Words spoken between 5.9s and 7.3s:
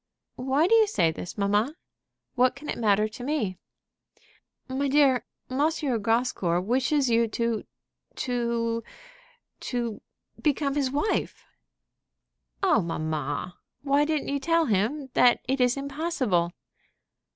Grascour wishes you